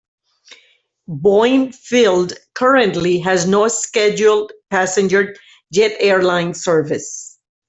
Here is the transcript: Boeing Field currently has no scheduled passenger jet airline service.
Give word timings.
Boeing 1.07 1.75
Field 1.75 2.33
currently 2.55 3.19
has 3.19 3.45
no 3.47 3.67
scheduled 3.67 4.51
passenger 4.71 5.35
jet 5.71 5.95
airline 5.99 6.55
service. 6.55 7.37